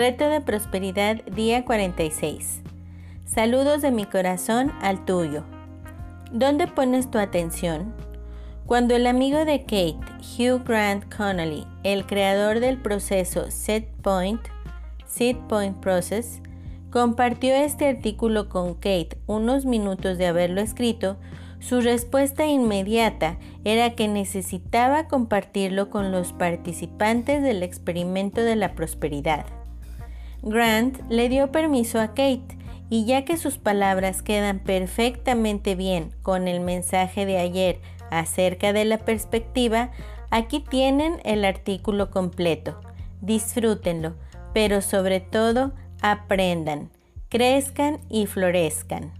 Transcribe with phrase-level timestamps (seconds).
[0.00, 2.62] Reto de Prosperidad, día 46.
[3.26, 5.44] Saludos de mi corazón al tuyo.
[6.32, 7.92] ¿Dónde pones tu atención?
[8.64, 10.00] Cuando el amigo de Kate,
[10.38, 14.40] Hugh Grant Connolly, el creador del proceso Set Point,
[15.04, 16.40] Set Point Process,
[16.90, 21.18] compartió este artículo con Kate unos minutos de haberlo escrito,
[21.58, 29.59] su respuesta inmediata era que necesitaba compartirlo con los participantes del experimento de la prosperidad.
[30.42, 32.58] Grant le dio permiso a Kate
[32.88, 37.78] y ya que sus palabras quedan perfectamente bien con el mensaje de ayer
[38.10, 39.90] acerca de la perspectiva,
[40.30, 42.80] aquí tienen el artículo completo.
[43.20, 44.16] Disfrútenlo,
[44.54, 45.72] pero sobre todo
[46.02, 46.90] aprendan,
[47.28, 49.12] crezcan y florezcan.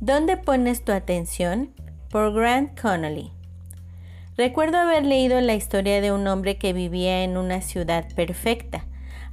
[0.00, 1.72] ¿Dónde pones tu atención?
[2.10, 3.32] Por Grant Connolly.
[4.36, 8.84] Recuerdo haber leído la historia de un hombre que vivía en una ciudad perfecta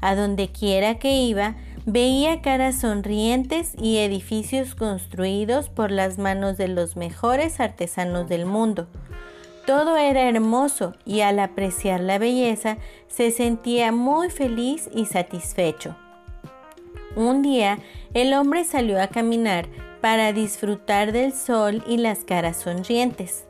[0.01, 6.67] a donde quiera que iba, veía caras sonrientes y edificios construidos por las manos de
[6.67, 8.87] los mejores artesanos del mundo.
[9.65, 15.95] Todo era hermoso y al apreciar la belleza se sentía muy feliz y satisfecho.
[17.15, 17.79] Un día
[18.13, 19.67] el hombre salió a caminar
[20.01, 23.45] para disfrutar del sol y las caras sonrientes.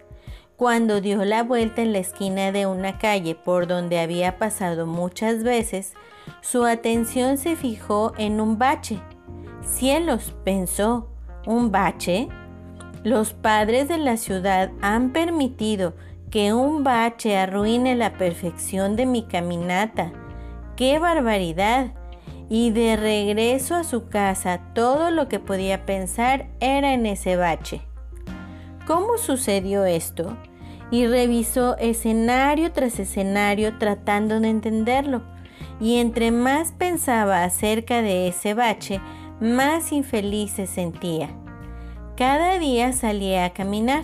[0.56, 5.44] Cuando dio la vuelta en la esquina de una calle por donde había pasado muchas
[5.44, 5.94] veces,
[6.46, 9.00] su atención se fijó en un bache.
[9.64, 11.10] Cielos, pensó,
[11.48, 12.28] ¿un bache?
[13.04, 15.96] Los padres de la ciudad han permitido
[16.30, 20.12] que un bache arruine la perfección de mi caminata.
[20.76, 21.94] ¡Qué barbaridad!
[22.48, 27.82] Y de regreso a su casa todo lo que podía pensar era en ese bache.
[28.86, 30.38] ¿Cómo sucedió esto?
[30.92, 35.35] Y revisó escenario tras escenario tratando de entenderlo
[35.80, 39.02] y entre más pensaba acerca de ese bache,
[39.40, 41.30] más infeliz se sentía.
[42.16, 44.04] Cada día salía a caminar,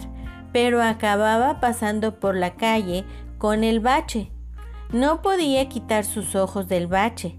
[0.51, 3.05] pero acababa pasando por la calle
[3.37, 4.31] con el bache.
[4.91, 7.37] No podía quitar sus ojos del bache.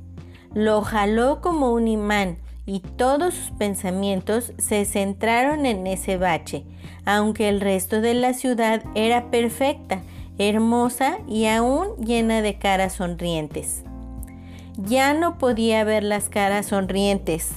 [0.55, 6.65] Lo jaló como un imán y todos sus pensamientos se centraron en ese bache,
[7.05, 10.01] aunque el resto de la ciudad era perfecta,
[10.39, 13.85] hermosa y aún llena de caras sonrientes.
[14.79, 17.51] Ya no podía ver las caras sonrientes,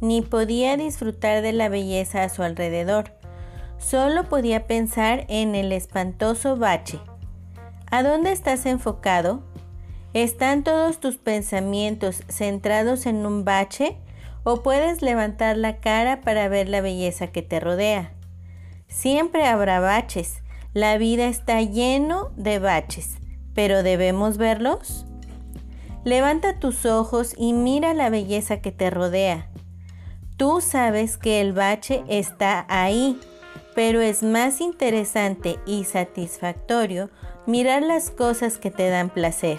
[0.00, 3.12] ni podía disfrutar de la belleza a su alrededor.
[3.78, 6.98] Solo podía pensar en el espantoso bache.
[7.92, 9.44] ¿A dónde estás enfocado?
[10.12, 13.96] ¿Están todos tus pensamientos centrados en un bache
[14.42, 18.14] o puedes levantar la cara para ver la belleza que te rodea?
[18.88, 20.42] Siempre habrá baches.
[20.74, 23.18] La vida está lleno de baches,
[23.54, 25.06] pero ¿debemos verlos?
[26.04, 29.50] Levanta tus ojos y mira la belleza que te rodea.
[30.38, 33.20] Tú sabes que el bache está ahí,
[33.74, 37.10] pero es más interesante y satisfactorio
[37.46, 39.58] mirar las cosas que te dan placer.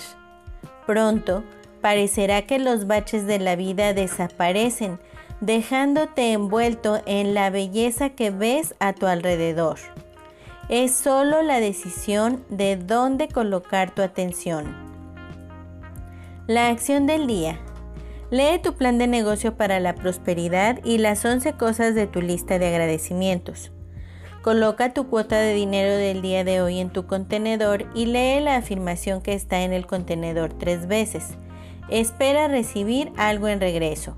[0.88, 1.44] Pronto
[1.82, 5.00] parecerá que los baches de la vida desaparecen,
[5.42, 9.78] dejándote envuelto en la belleza que ves a tu alrededor.
[10.70, 14.91] Es solo la decisión de dónde colocar tu atención.
[16.54, 17.58] La acción del día.
[18.30, 22.60] Lee tu plan de negocio para la prosperidad y las 11 cosas de tu lista
[22.60, 23.72] de agradecimientos.
[24.42, 28.58] Coloca tu cuota de dinero del día de hoy en tu contenedor y lee la
[28.58, 31.24] afirmación que está en el contenedor tres veces.
[31.90, 34.18] Espera recibir algo en regreso.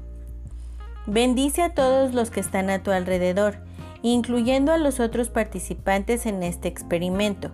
[1.05, 3.57] Bendice a todos los que están a tu alrededor,
[4.01, 7.51] incluyendo a los otros participantes en este experimento.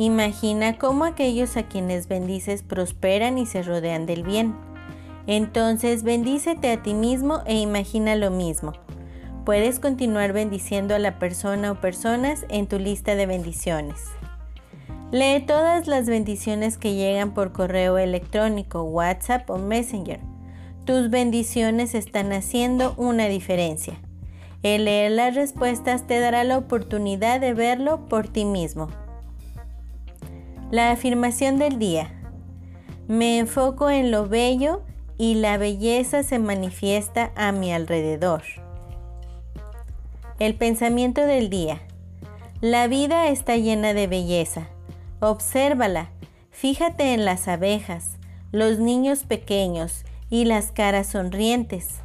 [0.00, 4.56] Imagina cómo aquellos a quienes bendices prosperan y se rodean del bien.
[5.26, 8.72] Entonces bendícete a ti mismo e imagina lo mismo.
[9.44, 14.00] Puedes continuar bendiciendo a la persona o personas en tu lista de bendiciones.
[15.12, 20.20] Lee todas las bendiciones que llegan por correo electrónico, WhatsApp o Messenger.
[20.86, 24.00] Tus bendiciones están haciendo una diferencia.
[24.62, 28.88] El leer las respuestas te dará la oportunidad de verlo por ti mismo.
[30.70, 32.12] La afirmación del día.
[33.08, 34.82] Me enfoco en lo bello
[35.18, 38.44] y la belleza se manifiesta a mi alrededor.
[40.38, 41.80] El pensamiento del día.
[42.60, 44.68] La vida está llena de belleza.
[45.18, 46.10] Obsérvala.
[46.52, 48.12] Fíjate en las abejas,
[48.52, 51.96] los niños pequeños y las caras sonrientes.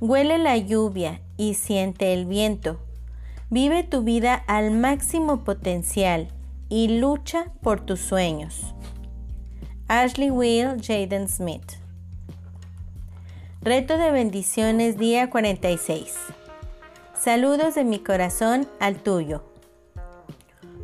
[0.00, 2.80] Huele la lluvia y siente el viento.
[3.50, 6.26] Vive tu vida al máximo potencial
[6.70, 8.74] y lucha por tus sueños.
[9.88, 11.72] Ashley Will Jaden Smith
[13.60, 16.14] Reto de bendiciones día 46.
[17.14, 19.44] Saludos de mi corazón al tuyo.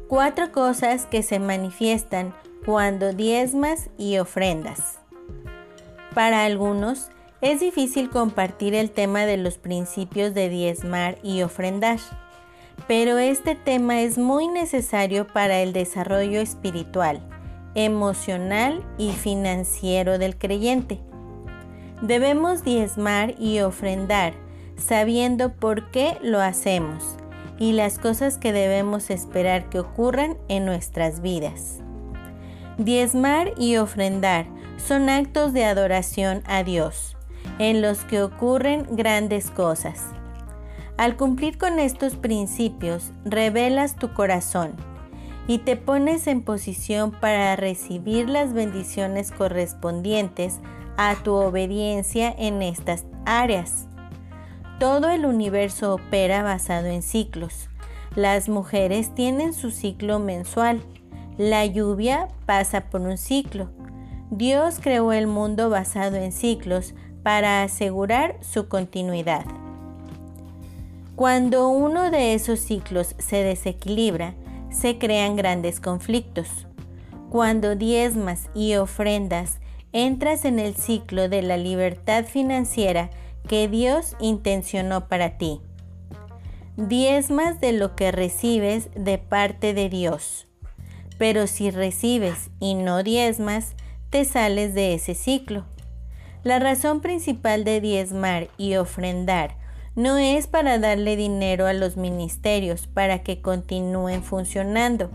[0.09, 2.35] Cuatro cosas que se manifiestan
[2.67, 4.99] cuando diezmas y ofrendas.
[6.15, 7.09] Para algunos
[7.41, 11.99] es difícil compartir el tema de los principios de diezmar y ofrendar,
[12.89, 17.21] pero este tema es muy necesario para el desarrollo espiritual,
[17.75, 21.01] emocional y financiero del creyente.
[22.03, 24.35] Debemos diezmar y ofrendar
[24.77, 27.17] sabiendo por qué lo hacemos
[27.59, 31.81] y las cosas que debemos esperar que ocurran en nuestras vidas.
[32.79, 34.47] Diezmar y ofrendar
[34.77, 37.17] son actos de adoración a Dios,
[37.59, 40.16] en los que ocurren grandes cosas.
[40.97, 44.73] Al cumplir con estos principios, revelas tu corazón
[45.47, 50.59] y te pones en posición para recibir las bendiciones correspondientes
[50.97, 53.87] a tu obediencia en estas áreas.
[54.81, 57.69] Todo el universo opera basado en ciclos.
[58.15, 60.81] Las mujeres tienen su ciclo mensual.
[61.37, 63.69] La lluvia pasa por un ciclo.
[64.31, 69.45] Dios creó el mundo basado en ciclos para asegurar su continuidad.
[71.17, 74.35] Cuando uno de esos ciclos se desequilibra,
[74.71, 76.67] se crean grandes conflictos.
[77.31, 79.59] Cuando diezmas y ofrendas
[79.95, 83.09] entras en el ciclo de la libertad financiera
[83.49, 85.63] que Dios intencionó para ti.
[86.77, 90.47] Diezmas de lo que recibes de parte de Dios.
[91.17, 93.75] Pero si recibes y no diezmas,
[94.11, 95.65] te sales de ese ciclo.
[96.43, 99.66] La razón principal de diezmar y ofrendar
[99.97, 105.11] no es para darle dinero a los ministerios para que continúen funcionando.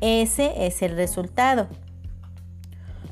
[0.00, 1.68] Ese es el resultado.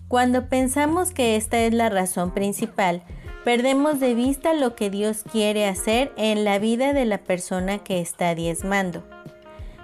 [0.09, 3.03] Cuando pensamos que esta es la razón principal,
[3.45, 8.01] perdemos de vista lo que Dios quiere hacer en la vida de la persona que
[8.01, 9.03] está diezmando.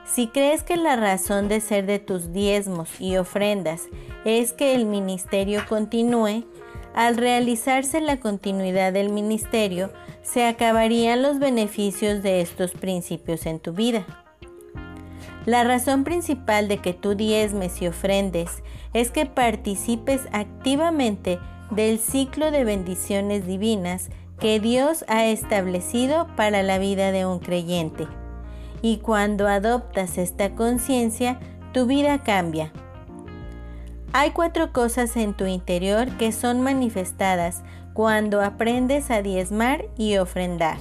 [0.04, 3.82] Si crees que la razón de ser de tus diezmos y ofrendas
[4.24, 6.44] es que el ministerio continúe,
[6.96, 13.74] al realizarse la continuidad del ministerio, se acabarían los beneficios de estos principios en tu
[13.74, 14.04] vida.
[15.44, 18.62] La razón principal de que tú diezmes y ofrendes
[18.94, 21.38] es que participes activamente
[21.70, 24.08] del ciclo de bendiciones divinas
[24.40, 28.08] que Dios ha establecido para la vida de un creyente.
[28.80, 31.38] Y cuando adoptas esta conciencia,
[31.74, 32.72] tu vida cambia.
[34.18, 40.78] Hay cuatro cosas en tu interior que son manifestadas cuando aprendes a diezmar y ofrendar.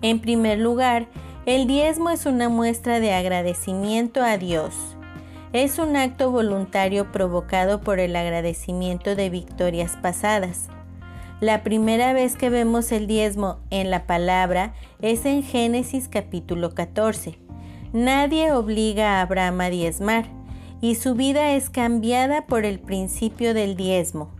[0.00, 1.08] En primer lugar,
[1.46, 4.72] el diezmo es una muestra de agradecimiento a Dios.
[5.52, 10.68] Es un acto voluntario provocado por el agradecimiento de victorias pasadas.
[11.40, 17.36] La primera vez que vemos el diezmo en la palabra es en Génesis capítulo 14.
[17.92, 20.39] Nadie obliga a Abraham a diezmar
[20.80, 24.30] y su vida es cambiada por el principio del diezmo.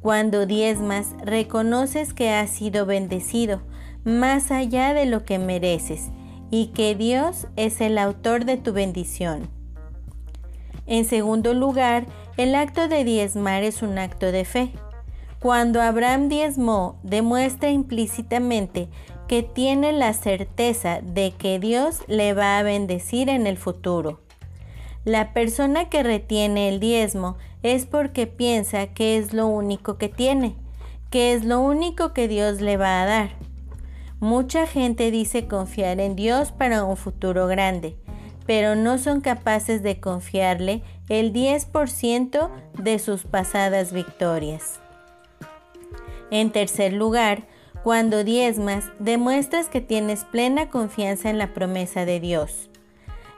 [0.00, 3.62] Cuando diezmas, reconoces que has sido bendecido
[4.04, 6.10] más allá de lo que mereces
[6.50, 9.48] y que Dios es el autor de tu bendición.
[10.86, 12.06] En segundo lugar,
[12.36, 14.72] el acto de diezmar es un acto de fe.
[15.38, 18.88] Cuando Abraham diezmó, demuestra implícitamente
[19.28, 24.20] que tiene la certeza de que Dios le va a bendecir en el futuro.
[25.04, 30.54] La persona que retiene el diezmo es porque piensa que es lo único que tiene,
[31.10, 33.30] que es lo único que Dios le va a dar.
[34.20, 37.96] Mucha gente dice confiar en Dios para un futuro grande,
[38.46, 44.78] pero no son capaces de confiarle el 10% de sus pasadas victorias.
[46.30, 47.48] En tercer lugar,
[47.82, 52.70] cuando diezmas, demuestras que tienes plena confianza en la promesa de Dios.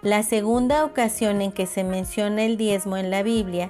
[0.04, 3.68] La segunda ocasión en que se menciona el diezmo en la Biblia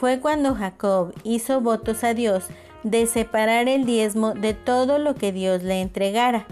[0.00, 2.46] fue cuando Jacob hizo votos a Dios
[2.84, 6.46] de separar el diezmo de todo lo que Dios le entregara.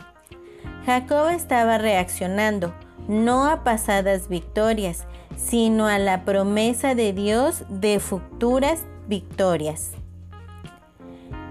[0.85, 2.75] Jacob estaba reaccionando
[3.09, 9.93] no a pasadas victorias, sino a la promesa de Dios de futuras victorias.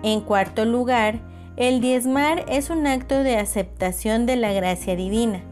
[0.03, 1.19] En cuarto lugar,
[1.57, 5.43] el diezmar es un acto de aceptación de la gracia divina.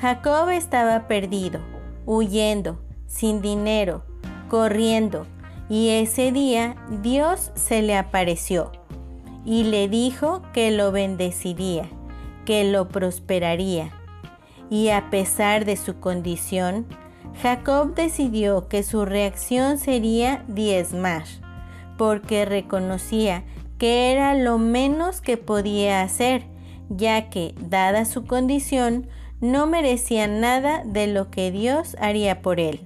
[0.00, 1.60] Jacob estaba perdido,
[2.06, 4.04] huyendo, sin dinero,
[4.48, 5.26] corriendo,
[5.68, 8.70] y ese día Dios se le apareció
[9.44, 11.88] y le dijo que lo bendeciría,
[12.44, 13.90] que lo prosperaría.
[14.70, 16.86] Y a pesar de su condición,
[17.42, 21.24] Jacob decidió que su reacción sería diezmar,
[21.96, 23.42] porque reconocía
[23.78, 26.44] que era lo menos que podía hacer,
[26.88, 29.08] ya que, dada su condición,
[29.40, 32.80] no merecía nada de lo que Dios haría por él.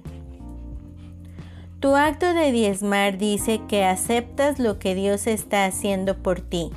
[1.79, 6.71] Tu acto de diezmar dice que aceptas lo que Dios está haciendo por ti,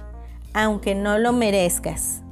[0.53, 2.23] aunque no lo merezcas.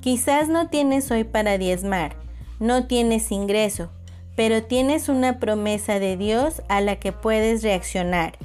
[0.00, 2.16] Quizás no tienes hoy para diezmar,
[2.58, 3.90] no tienes ingreso,
[4.34, 8.38] pero tienes una promesa de Dios a la que puedes reaccionar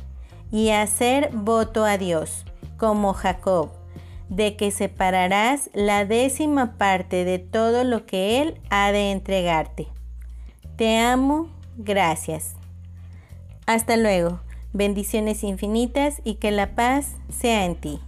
[0.52, 2.46] y hacer voto a Dios,
[2.78, 3.70] como Jacob,
[4.30, 9.88] de que separarás la décima parte de todo lo que Él ha de entregarte.
[10.76, 12.56] Te amo, gracias.
[13.66, 14.40] Hasta luego,
[14.74, 18.00] bendiciones infinitas y que la paz sea en ti.